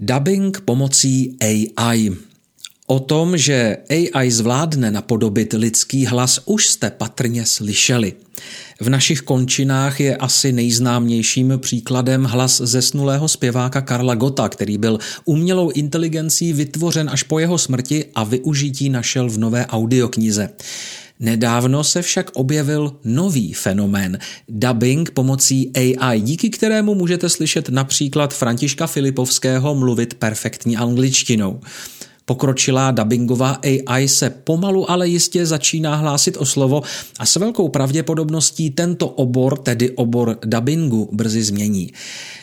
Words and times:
Dubbing 0.00 0.60
pomocí 0.60 1.36
AI. 1.40 2.10
O 2.86 3.00
tom, 3.00 3.36
že 3.36 3.76
AI 3.90 4.30
zvládne 4.30 4.90
napodobit 4.90 5.52
lidský 5.52 6.06
hlas, 6.06 6.40
už 6.44 6.66
jste 6.66 6.90
patrně 6.90 7.46
slyšeli. 7.46 8.12
V 8.80 8.88
našich 8.88 9.20
končinách 9.20 10.00
je 10.00 10.16
asi 10.16 10.52
nejznámějším 10.52 11.52
příkladem 11.56 12.24
hlas 12.24 12.60
zesnulého 12.64 13.28
zpěváka 13.28 13.80
Karla 13.80 14.14
Gota, 14.14 14.48
který 14.48 14.78
byl 14.78 14.98
umělou 15.24 15.70
inteligencí 15.70 16.52
vytvořen 16.52 17.10
až 17.10 17.22
po 17.22 17.38
jeho 17.38 17.58
smrti 17.58 18.04
a 18.14 18.24
využití 18.24 18.88
našel 18.88 19.30
v 19.30 19.38
nové 19.38 19.66
audioknize. 19.66 20.50
Nedávno 21.20 21.84
se 21.84 22.02
však 22.02 22.30
objevil 22.34 22.96
nový 23.04 23.52
fenomén– 23.52 24.18
dubbing 24.48 25.10
pomocí 25.10 25.72
AI, 25.74 26.20
díky 26.20 26.50
kterému 26.50 26.94
můžete 26.94 27.28
slyšet 27.28 27.68
například 27.68 28.34
Františka 28.34 28.86
Filipovského 28.86 29.74
mluvit 29.74 30.14
perfektní 30.14 30.76
angličtinou. 30.76 31.60
Pokročilá 32.28 32.90
dubbingová 32.90 33.60
AI 33.64 34.08
se 34.08 34.30
pomalu 34.30 34.90
ale 34.90 35.08
jistě 35.08 35.46
začíná 35.46 35.96
hlásit 35.96 36.36
o 36.36 36.46
slovo 36.46 36.82
a 37.18 37.26
s 37.26 37.36
velkou 37.36 37.68
pravděpodobností 37.68 38.70
tento 38.70 39.08
obor, 39.08 39.58
tedy 39.58 39.90
obor 39.90 40.38
dubbingu, 40.44 41.08
brzy 41.12 41.42
změní. 41.42 41.92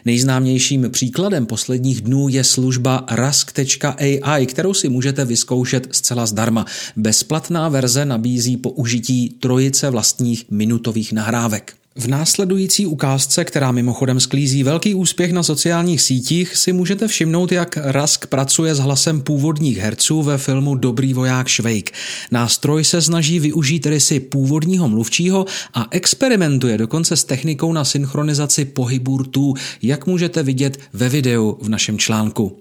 Nejznámějším 0.06 0.90
příkladem 0.92 1.46
posledních 1.46 2.02
dnů 2.02 2.28
je 2.28 2.44
služba 2.44 3.06
rask.ai, 3.12 4.46
kterou 4.46 4.74
si 4.74 4.90
můžete 4.90 5.26
vyzkoušet 5.26 5.88
zcela 5.92 6.26
zdarma. 6.26 6.66
Bezplatná 6.96 7.70
verze 7.70 8.06
nabízí 8.06 8.58
použití 8.58 9.30
trojice 9.30 9.90
vlastních 9.90 10.46
minutových 10.52 11.14
nahrávek. 11.14 11.85
V 11.98 12.08
následující 12.08 12.86
ukázce, 12.86 13.46
která 13.46 13.72
mimochodem 13.72 14.20
sklízí 14.20 14.64
velký 14.64 14.96
úspěch 14.96 15.32
na 15.32 15.44
sociálních 15.44 16.02
sítích, 16.02 16.58
si 16.58 16.74
můžete 16.74 17.08
všimnout, 17.08 17.52
jak 17.52 17.78
Rask 17.78 18.28
pracuje 18.28 18.76
s 18.76 18.80
hlasem 18.80 19.22
původních 19.22 19.78
herců 19.78 20.22
ve 20.22 20.38
filmu 20.38 20.76
Dobrý 20.76 21.14
voják 21.14 21.48
Švejk. 21.48 21.92
Nástroj 22.32 22.84
se 22.84 23.02
snaží 23.02 23.40
využít 23.40 23.86
rysy 23.86 24.20
původního 24.20 24.90
mluvčího 24.90 25.46
a 25.74 25.86
experimentuje 25.92 26.78
dokonce 26.78 27.18
s 27.18 27.24
technikou 27.24 27.74
na 27.74 27.86
synchronizaci 27.86 28.66
pohybů 28.66 29.18
rtů, 29.18 29.54
jak 29.82 30.06
můžete 30.06 30.44
vidět 30.44 30.80
ve 30.94 31.10
videu 31.10 31.58
v 31.62 31.70
našem 31.70 32.00
článku. 32.00 32.60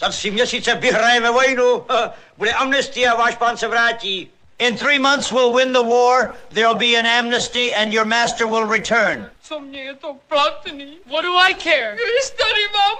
Za 0.00 0.08
tři 0.08 0.30
měsíce 0.30 0.74
vyhrajeme 0.74 1.30
vojnu, 1.30 1.82
bude 2.38 2.52
amnestie 2.52 3.10
a 3.10 3.14
váš 3.14 3.36
pán 3.36 3.56
se 3.56 3.68
vrátí. 3.68 4.28
In 4.58 4.76
three 4.76 4.98
months 4.98 5.30
we'll 5.30 5.52
win 5.52 5.72
the 5.72 5.82
war, 5.82 6.34
there'll 6.50 6.74
be 6.74 6.96
an 6.96 7.04
amnesty, 7.04 7.74
and 7.74 7.92
your 7.92 8.06
master 8.06 8.46
will 8.46 8.64
return. 8.64 9.30
Co 9.42 9.60
mě 9.60 9.94
to 9.94 10.16
platný? 10.28 10.98
What 11.06 11.24
do 11.24 11.36
I 11.36 11.54
care? 11.54 11.94
Když 11.94 12.30
tady 12.30 12.68
mám 12.72 12.96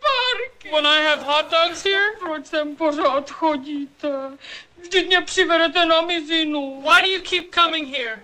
parky. 0.00 0.70
When 0.70 0.86
I 0.86 1.02
have 1.02 1.22
hot 1.22 1.50
dogs 1.50 1.84
here? 1.84 2.16
Proč 2.18 2.46
sem 2.46 2.76
pořád 2.76 3.30
chodíte? 3.30 4.08
Vždyť 4.80 5.06
mě 5.06 5.20
přivedete. 5.20 5.86
Why 5.86 7.02
do 7.02 7.08
you 7.08 7.20
keep 7.22 7.54
coming 7.54 7.96
here? 7.96 8.20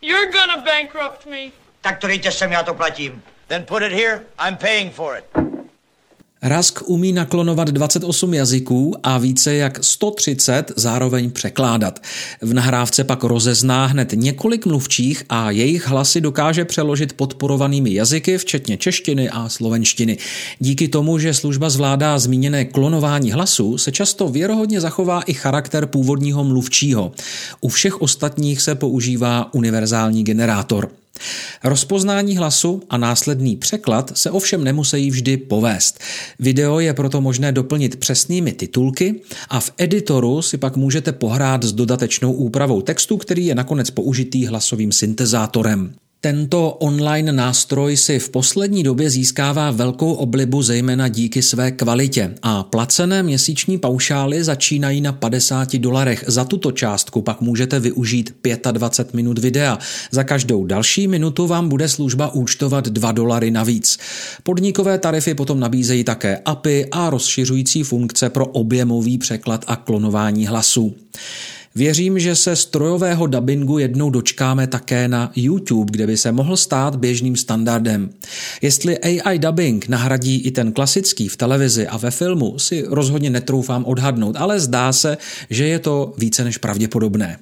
You're 0.00 0.32
gonna 0.32 0.56
bankrupt 0.56 1.26
me. 1.26 1.50
Tak 1.80 1.98
to 1.98 2.06
dejte 2.06 2.32
sem, 2.32 2.54
to 2.64 2.74
platím. 2.74 3.22
Then 3.48 3.64
put 3.64 3.82
it 3.82 3.92
here, 3.92 4.26
I'm 4.38 4.56
paying 4.56 4.92
for 4.92 5.16
it. 5.16 5.51
Rask 6.44 6.82
umí 6.86 7.12
naklonovat 7.12 7.68
28 7.68 8.34
jazyků 8.34 8.94
a 9.02 9.18
více 9.18 9.54
jak 9.54 9.84
130 9.84 10.72
zároveň 10.76 11.30
překládat. 11.30 12.02
V 12.40 12.54
nahrávce 12.54 13.04
pak 13.04 13.24
rozezná 13.24 13.86
hned 13.86 14.12
několik 14.14 14.66
mluvčích 14.66 15.24
a 15.28 15.50
jejich 15.50 15.88
hlasy 15.88 16.20
dokáže 16.20 16.64
přeložit 16.64 17.12
podporovanými 17.12 17.94
jazyky, 17.94 18.38
včetně 18.38 18.76
češtiny 18.76 19.30
a 19.30 19.48
slovenštiny. 19.48 20.18
Díky 20.58 20.88
tomu, 20.88 21.18
že 21.18 21.34
služba 21.34 21.70
zvládá 21.70 22.18
zmíněné 22.18 22.64
klonování 22.64 23.32
hlasu, 23.32 23.78
se 23.78 23.92
často 23.92 24.28
věrohodně 24.28 24.80
zachová 24.80 25.22
i 25.22 25.34
charakter 25.34 25.86
původního 25.86 26.44
mluvčího. 26.44 27.12
U 27.60 27.68
všech 27.68 28.02
ostatních 28.02 28.62
se 28.62 28.74
používá 28.74 29.54
univerzální 29.54 30.24
generátor. 30.24 31.01
Rozpoznání 31.64 32.36
hlasu 32.36 32.82
a 32.90 32.96
následný 32.96 33.56
překlad 33.56 34.12
se 34.18 34.30
ovšem 34.30 34.64
nemusí 34.64 35.10
vždy 35.10 35.36
povést. 35.36 35.98
Video 36.38 36.80
je 36.80 36.94
proto 36.94 37.20
možné 37.20 37.52
doplnit 37.52 37.96
přesnými 37.96 38.52
titulky 38.52 39.20
a 39.48 39.60
v 39.60 39.70
editoru 39.78 40.42
si 40.42 40.58
pak 40.58 40.76
můžete 40.76 41.12
pohrát 41.12 41.62
s 41.62 41.72
dodatečnou 41.72 42.32
úpravou 42.32 42.82
textu, 42.82 43.16
který 43.16 43.46
je 43.46 43.54
nakonec 43.54 43.90
použitý 43.90 44.46
hlasovým 44.46 44.92
syntezátorem. 44.92 45.94
Tento 46.24 46.70
online 46.78 47.32
nástroj 47.32 47.96
si 47.96 48.18
v 48.18 48.30
poslední 48.30 48.82
době 48.82 49.10
získává 49.10 49.70
velkou 49.70 50.12
oblibu 50.12 50.62
zejména 50.62 51.08
díky 51.08 51.42
své 51.42 51.70
kvalitě 51.70 52.34
a 52.42 52.62
placené 52.62 53.22
měsíční 53.22 53.78
paušály 53.78 54.44
začínají 54.44 55.00
na 55.00 55.12
50 55.12 55.76
dolarech. 55.76 56.24
Za 56.26 56.44
tuto 56.44 56.72
částku 56.72 57.22
pak 57.22 57.40
můžete 57.40 57.80
využít 57.80 58.34
25 58.72 59.14
minut 59.14 59.38
videa. 59.38 59.78
Za 60.10 60.24
každou 60.24 60.66
další 60.66 61.08
minutu 61.08 61.46
vám 61.46 61.68
bude 61.68 61.88
služba 61.88 62.34
účtovat 62.34 62.88
2 62.88 63.12
dolary 63.12 63.50
navíc. 63.50 63.98
Podnikové 64.42 64.98
tarify 64.98 65.34
potom 65.34 65.60
nabízejí 65.60 66.04
také 66.04 66.38
API 66.44 66.86
a 66.90 67.10
rozšiřující 67.10 67.82
funkce 67.82 68.30
pro 68.30 68.46
objemový 68.46 69.18
překlad 69.18 69.64
a 69.66 69.76
klonování 69.76 70.46
hlasů. 70.46 70.94
Věřím, 71.74 72.18
že 72.18 72.36
se 72.36 72.56
strojového 72.56 73.26
dubbingu 73.26 73.78
jednou 73.78 74.10
dočkáme 74.10 74.66
také 74.66 75.08
na 75.08 75.32
YouTube, 75.36 75.90
kde 75.90 76.06
by 76.06 76.16
se 76.16 76.32
mohl 76.32 76.56
stát 76.56 76.96
běžným 76.96 77.36
standardem. 77.36 78.10
Jestli 78.62 78.98
AI 78.98 79.38
dubbing 79.38 79.88
nahradí 79.88 80.40
i 80.40 80.50
ten 80.50 80.72
klasický 80.72 81.28
v 81.28 81.36
televizi 81.36 81.86
a 81.86 81.96
ve 81.96 82.10
filmu, 82.10 82.58
si 82.58 82.84
rozhodně 82.88 83.30
netroufám 83.30 83.84
odhadnout, 83.84 84.36
ale 84.38 84.60
zdá 84.60 84.92
se, 84.92 85.18
že 85.50 85.66
je 85.66 85.78
to 85.78 86.14
více 86.18 86.44
než 86.44 86.58
pravděpodobné. 86.58 87.38